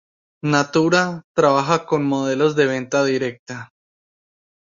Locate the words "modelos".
2.03-2.55